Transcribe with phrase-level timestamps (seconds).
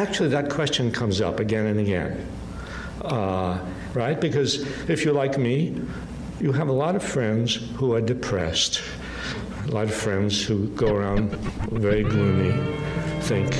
[0.00, 2.26] actually, that question comes up again and again,
[3.02, 3.58] uh,
[3.92, 4.20] right?
[4.20, 5.80] Because if you're like me,
[6.40, 8.80] you have a lot of friends who are depressed,
[9.66, 11.30] a lot of friends who go around
[11.70, 12.52] very gloomy,
[13.22, 13.50] think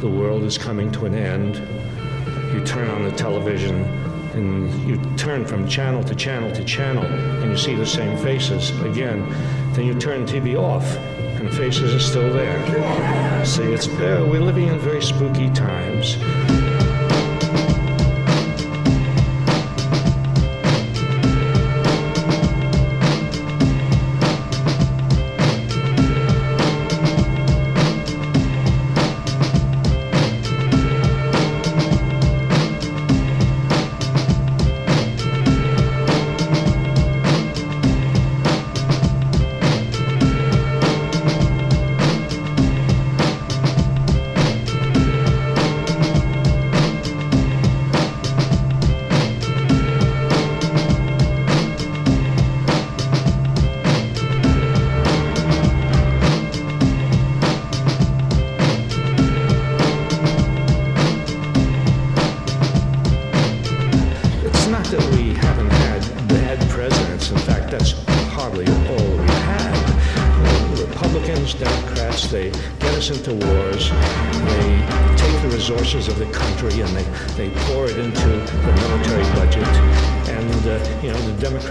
[0.00, 1.56] the world is coming to an end.
[2.52, 3.84] You turn on the television
[4.34, 8.70] and you turn from channel to channel to channel and you see the same faces
[8.82, 9.26] again.
[9.72, 10.84] Then you turn TV off
[11.38, 13.44] and faces are still there.
[13.44, 16.16] See, it's uh, we're living in very spooky times.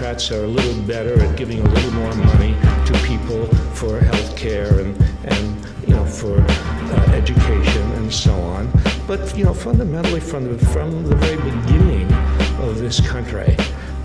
[0.08, 2.54] Democrats are a little better at giving a little more money
[2.86, 8.70] to people for health care and, and, you know, for uh, education and so on.
[9.06, 12.10] But, you know, fundamentally from the, from the very beginning
[12.58, 13.54] of this country,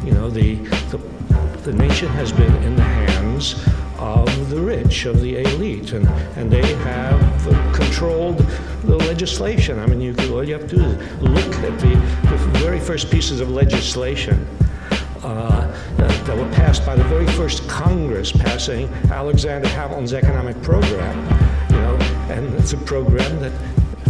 [0.03, 0.55] you know, the,
[0.91, 0.97] the,
[1.63, 3.65] the nation has been in the hands
[3.97, 8.39] of the rich, of the elite, and, and they have controlled
[8.83, 9.79] the legislation.
[9.79, 11.95] I mean, you, all you have to do is look at the,
[12.29, 14.45] the very first pieces of legislation
[15.23, 21.17] that, that were passed by the very first Congress passing Alexander Hamilton's economic program.
[21.69, 21.95] You know,
[22.29, 23.51] and it's a program that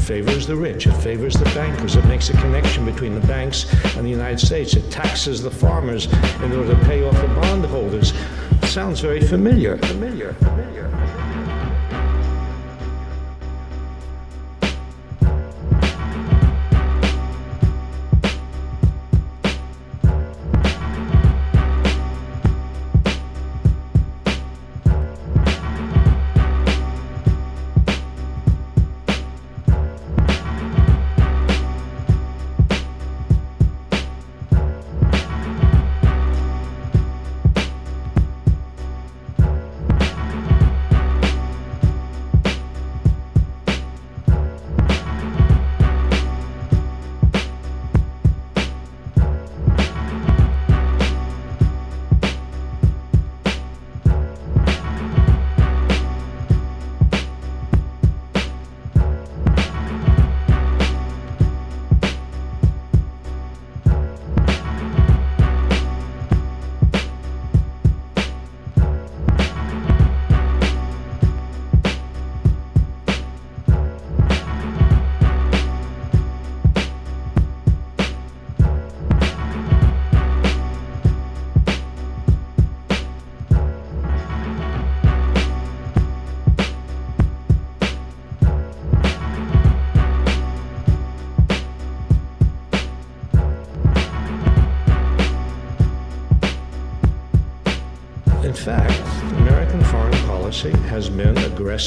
[0.01, 4.05] favors the rich, it favors the bankers, it makes a connection between the banks and
[4.05, 6.11] the United States, it taxes the farmers
[6.41, 8.13] in order to pay off the bondholders.
[8.63, 9.77] Sounds very familiar.
[9.77, 10.33] Familiar.
[10.33, 11.32] Familiar.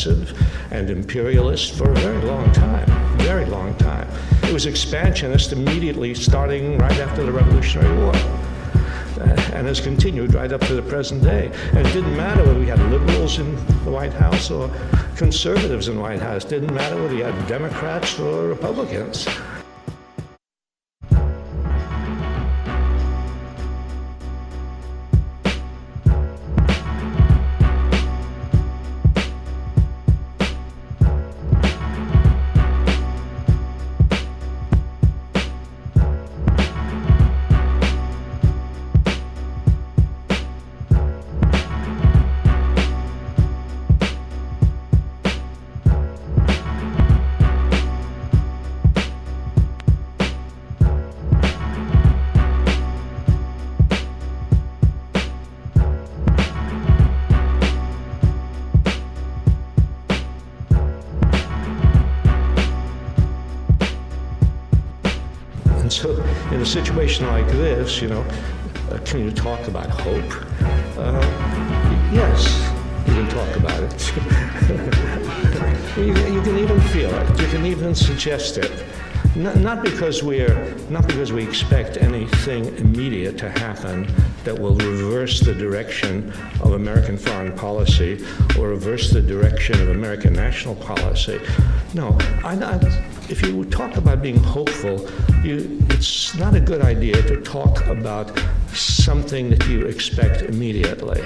[0.05, 2.87] And imperialist for a very long time.
[3.19, 4.07] Very long time.
[4.43, 8.13] It was expansionist immediately starting right after the Revolutionary War.
[8.15, 11.51] uh, And has continued right up to the present day.
[11.73, 14.71] And it didn't matter whether we had liberals in the White House or
[15.17, 16.45] conservatives in the White House.
[16.45, 19.27] It didn't matter whether you had Democrats or Republicans.
[67.87, 68.27] You know,
[68.91, 70.33] uh, can you talk about hope?
[70.99, 71.21] Uh,
[72.13, 72.69] yes,
[73.07, 74.13] you can talk about it.
[75.97, 77.41] you, you, can even feel it.
[77.41, 78.73] You can even suggest it.
[79.37, 84.11] Not, not because we're not because we expect anything immediate to happen
[84.45, 88.25] that will reverse the direction of American foreign policy
[88.59, 91.39] or reverse the direction of American national policy.
[91.93, 92.77] No, I, I,
[93.29, 95.07] if you talk about being hopeful,
[95.45, 98.41] you, it's not a good idea to talk about
[98.73, 101.21] something that you expect immediately.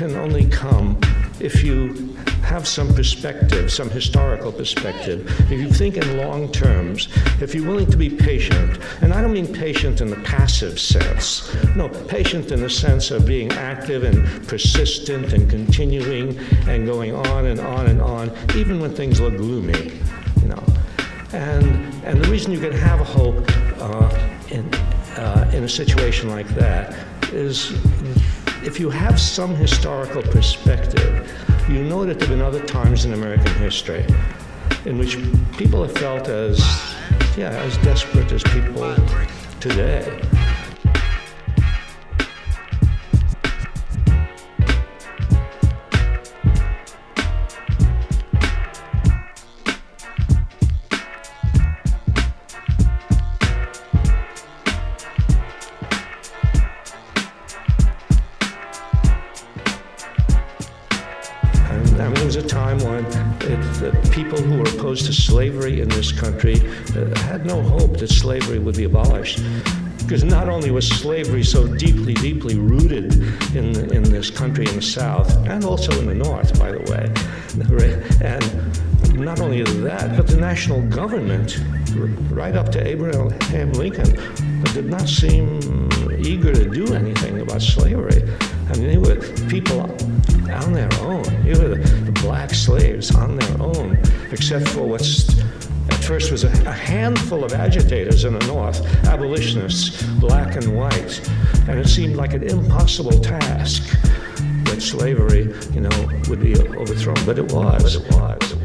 [0.00, 0.98] Can only come
[1.40, 7.08] if you have some perspective, some historical perspective, if you think in long terms,
[7.42, 11.54] if you're willing to be patient, and I don't mean patient in the passive sense,
[11.76, 17.44] no, patient in the sense of being active and persistent and continuing and going on
[17.44, 20.00] and on and on, even when things look gloomy,
[20.40, 20.64] you know.
[21.34, 21.66] And,
[22.04, 23.44] and the reason you can have hope
[23.82, 24.66] uh, in,
[25.18, 26.96] uh, in a situation like that
[27.34, 27.72] is
[28.62, 31.30] if you have some historical perspective,
[31.68, 34.04] you know that there have been other times in American history
[34.84, 35.18] in which
[35.56, 36.58] people have felt as,
[37.36, 38.94] yeah, as desperate as people
[39.60, 40.20] today.
[68.20, 69.42] Slavery would be abolished.
[69.98, 73.14] Because not only was slavery so deeply, deeply rooted
[73.54, 77.04] in, in this country in the South, and also in the North, by the way,
[78.20, 78.44] and
[79.18, 81.60] not only that, but the national government,
[82.30, 84.12] right up to Abraham Lincoln,
[84.74, 85.58] did not seem
[86.18, 88.22] eager to do anything about slavery.
[88.68, 89.16] I mean, they were
[89.48, 91.24] people on their own.
[91.46, 93.98] You were the, black slaves on their own,
[94.30, 95.40] except for what's
[95.92, 101.20] at first was a, a, handful of agitators in the North, abolitionists, black and white,
[101.68, 103.82] and it seemed like an impossible task
[104.64, 107.16] that slavery, you know, would be overthrown.
[107.26, 107.96] But it was.
[107.96, 108.59] But it was.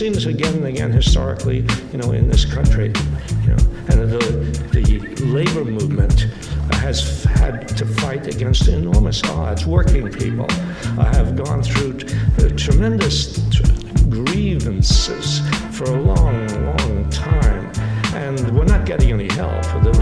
[0.00, 1.58] Seen this again and again historically,
[1.92, 2.90] you know, in this country.
[3.42, 4.18] You know, and the,
[4.72, 6.20] the labor movement
[6.76, 9.66] has had to fight against enormous odds.
[9.66, 12.16] Working people uh, have gone through t-
[12.56, 13.62] tremendous t-
[14.08, 15.40] grievances
[15.76, 17.70] for a long, long time,
[18.14, 19.62] and we're not getting any help.
[19.84, 19.92] The,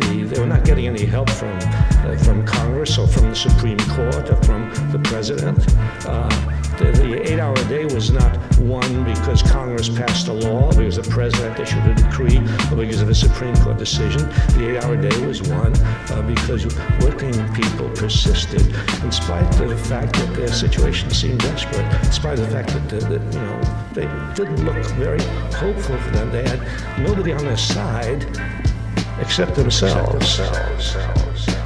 [0.00, 4.28] the, they're not getting any help from uh, from Congress or from the Supreme Court
[4.28, 5.64] or from the president.
[6.04, 10.96] Uh, the, the eight hour day was not won because Congress passed a law, because
[10.96, 12.38] the president issued a decree,
[12.70, 14.22] or because of a Supreme Court decision.
[14.58, 16.66] The eight hour day was won uh, because
[17.00, 18.62] working people persisted,
[19.02, 22.68] in spite of the fact that their situation seemed desperate, in spite of the fact
[22.68, 23.60] that, you know,
[23.92, 25.22] they didn't look very
[25.54, 26.30] hopeful for them.
[26.30, 26.60] They had
[26.98, 28.24] nobody on their side
[29.20, 30.14] except themselves.
[30.14, 31.65] Except themselves.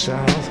[0.00, 0.48] South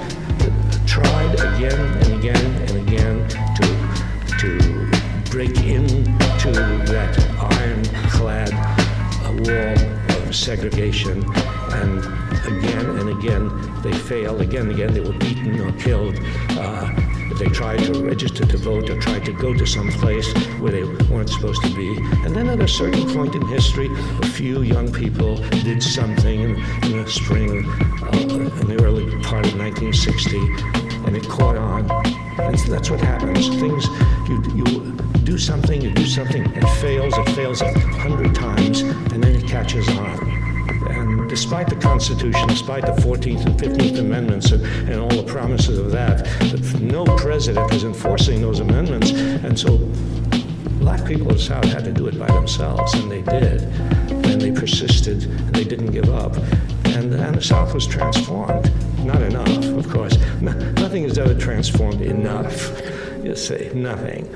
[0.86, 6.52] tried again and again and again to, to break into
[6.86, 11.24] that ironclad uh, wall of segregation.
[11.72, 11.98] And
[12.46, 14.42] again and again, they failed.
[14.42, 16.20] Again and again, they were beaten or killed.
[16.52, 20.72] Uh, they tried to register to vote or tried to go to some place where
[20.72, 21.98] they weren't supposed to be.
[22.26, 23.90] And then at a certain point in history,
[24.22, 27.66] a few young people did something in, the spring,
[28.04, 30.38] uh, in the early part of 1960,
[31.06, 31.90] and it caught on.
[32.40, 33.48] And that's what happens.
[33.50, 33.88] Things,
[34.28, 34.92] you, you
[35.24, 39.48] do something, you do something, it fails, it fails a hundred times, and then it
[39.48, 40.39] catches on.
[41.30, 45.92] Despite the Constitution, despite the 14th and 15th Amendments and, and all the promises of
[45.92, 46.28] that,
[46.82, 49.12] no president is enforcing those amendments.
[49.12, 49.78] And so
[50.80, 53.62] black people in the South had to do it by themselves, and they did.
[54.26, 56.36] And they persisted, and they didn't give up.
[56.86, 58.72] And, and the South was transformed.
[59.06, 60.18] Not enough, of course.
[60.42, 62.82] No, nothing is ever transformed enough.
[63.24, 64.28] You see, nothing.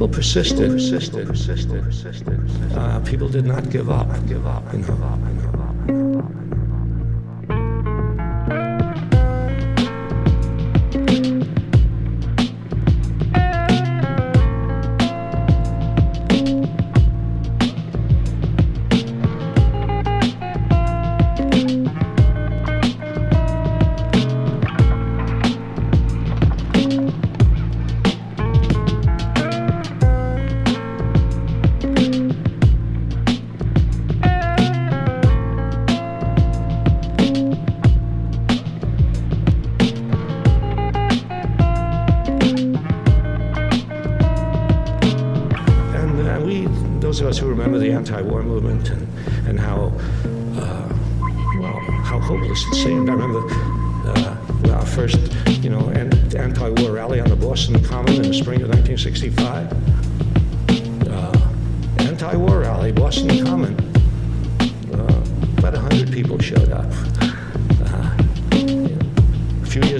[0.00, 0.70] People persisted.
[0.70, 2.72] persisted, persisted, persisted.
[2.74, 4.08] Uh, people did not give up.
[4.26, 4.64] Give up.
[4.72, 5.29] You know.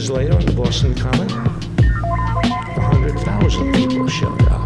[0.01, 4.60] years later on the Boston Common, 100,000 people showed up.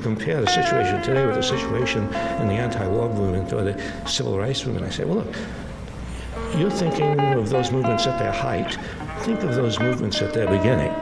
[0.00, 2.02] Compare the situation today with the situation
[2.40, 5.34] in the anti-war movement or the civil rights movement, I say, well, look,
[6.56, 8.78] you're thinking of those movements at their height.
[9.20, 10.92] Think of those movements at their beginning.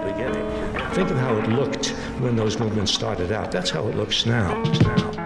[0.95, 1.89] Think of how it looked
[2.21, 3.51] when those movements started out.
[3.51, 4.63] That's how it looks now.
[4.63, 5.24] now.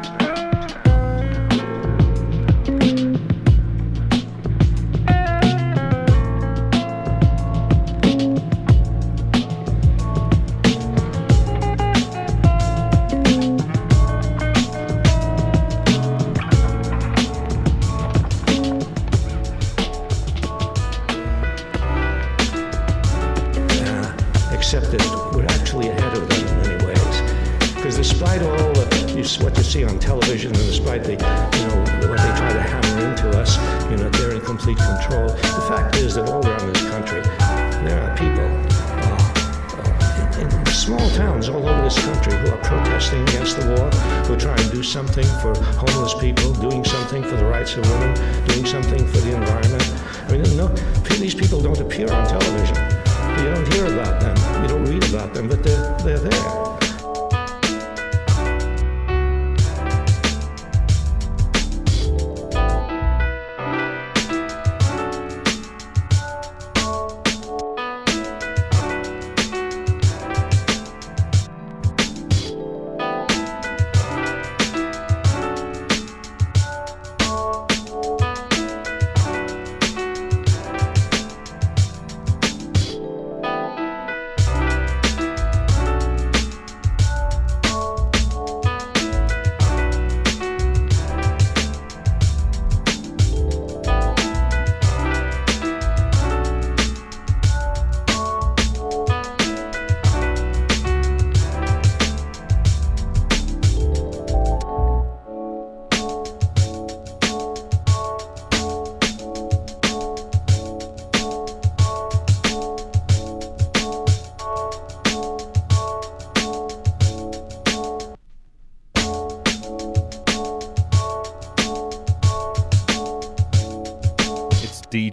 [56.03, 56.88] they're there.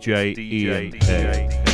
[0.05, 1.64] DJ, Ian Egg.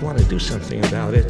[0.00, 1.26] Want to do something about it,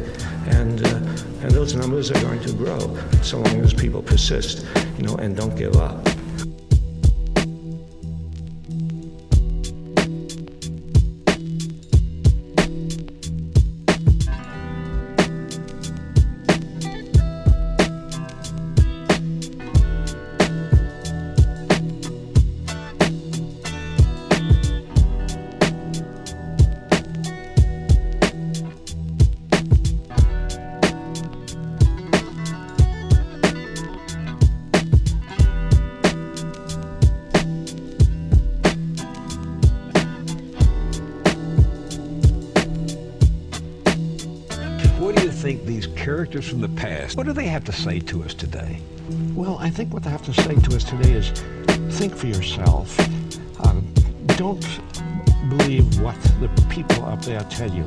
[0.47, 0.95] and uh,
[1.41, 4.65] and those numbers are going to grow so long as people persist,
[4.97, 6.06] you know, and don't give up.
[46.45, 47.17] From the past.
[47.17, 48.81] What do they have to say to us today?
[49.33, 51.29] Well, I think what they have to say to us today is
[51.97, 52.99] think for yourself.
[53.65, 53.87] Um,
[54.35, 54.65] don't
[55.49, 57.85] believe what the people up there tell you.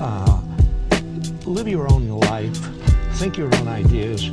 [0.00, 0.40] Uh,
[1.44, 2.56] live your own life,
[3.14, 4.24] think your own ideas,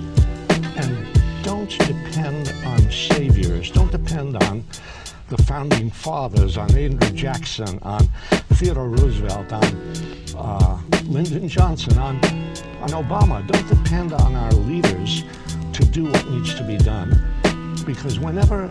[0.77, 3.69] and don't depend on saviors.
[3.71, 4.63] Don't depend on
[5.29, 8.07] the founding fathers, on Andrew Jackson, on
[8.53, 9.63] Theodore Roosevelt, on
[10.37, 12.19] uh, Lyndon Johnson, on
[12.85, 13.45] on Obama.
[13.47, 15.23] Don't depend on our leaders
[15.73, 17.09] to do what needs to be done.
[17.83, 18.67] Because whenever,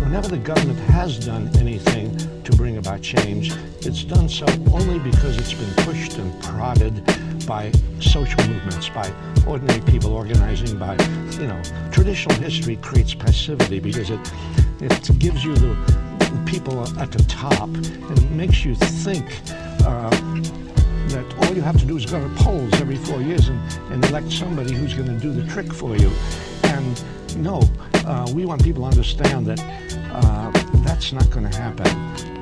[0.00, 5.36] whenever the government has done anything to bring about change, it's done so only because
[5.36, 7.04] it's been pushed and prodded
[7.46, 7.70] by
[8.00, 9.12] social movements, by
[9.46, 10.92] ordinary people organizing, by,
[11.38, 11.60] you know,
[11.92, 14.20] traditional history creates passivity because it,
[14.80, 16.06] it gives you the,
[16.44, 19.24] people at the top and makes you think
[19.84, 20.10] uh,
[21.46, 23.60] all you have to do is go to polls every four years and,
[23.92, 26.10] and elect somebody who's going to do the trick for you.
[26.64, 27.02] And
[27.36, 27.62] no,
[28.04, 29.60] uh, we want people to understand that
[30.12, 30.50] uh,
[30.84, 32.35] that's not going to happen.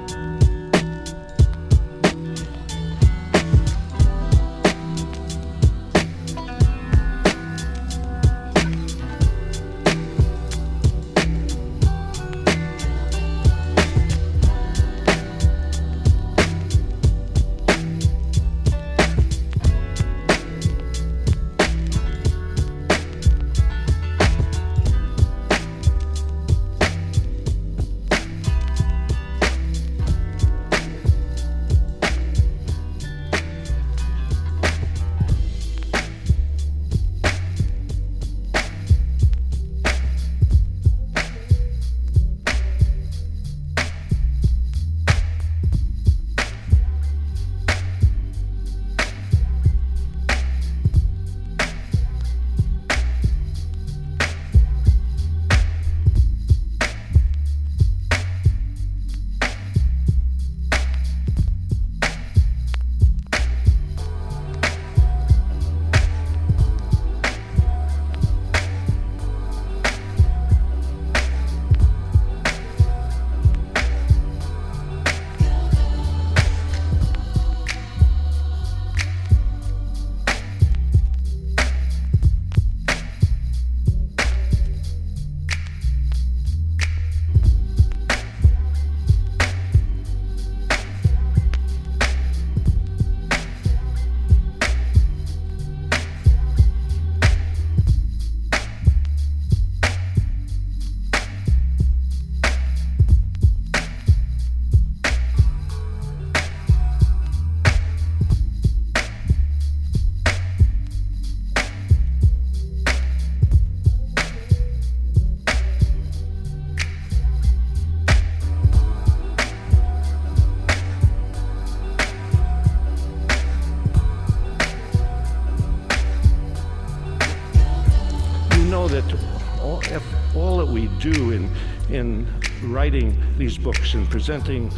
[132.64, 134.68] Writing these books and presenting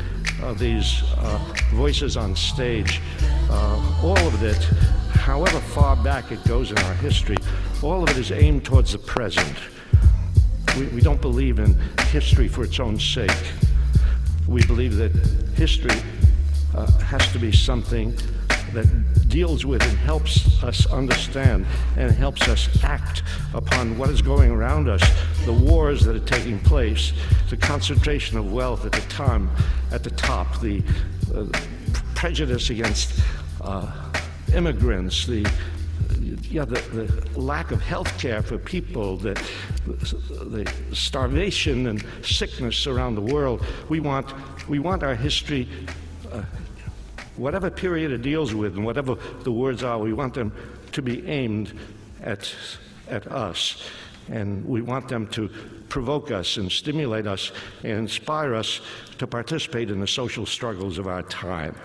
[0.42, 3.00] uh, these uh, voices on stage,
[3.48, 4.62] uh, all of it,
[5.14, 7.36] however far back it goes in our history,
[7.82, 9.56] all of it is aimed towards the present.
[10.76, 11.74] We, we don't believe in
[12.08, 13.30] history for its own sake.
[14.46, 15.12] We believe that
[15.56, 15.98] history
[16.74, 18.14] uh, has to be something
[18.72, 23.22] that deals with and helps us understand and helps us act
[23.54, 25.02] upon what is going around us,
[25.44, 27.12] the wars that are taking place,
[27.50, 29.50] the concentration of wealth at the time,
[29.92, 30.82] at the top, the
[31.34, 31.46] uh,
[32.14, 33.20] prejudice against
[33.60, 33.90] uh,
[34.54, 35.46] immigrants, the
[36.50, 39.34] yeah, the, the lack of health care for people, the,
[39.86, 43.64] the starvation and sickness around the world.
[43.88, 44.32] We want,
[44.68, 45.68] we want our history,
[46.30, 46.42] uh,
[47.36, 50.52] whatever period it deals with and whatever the words are, we want them
[50.92, 51.72] to be aimed
[52.22, 52.52] at,
[53.08, 53.82] at us.
[54.28, 55.48] And we want them to
[55.88, 58.80] provoke us and stimulate us and inspire us
[59.18, 61.76] to participate in the social struggles of our time.